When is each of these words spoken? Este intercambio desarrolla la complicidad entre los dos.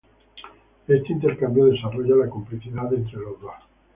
Este 0.87 1.11
intercambio 1.13 1.65
desarrolla 1.65 2.15
la 2.25 2.27
complicidad 2.27 2.91
entre 2.91 3.17
los 3.17 3.39
dos. 3.39 3.53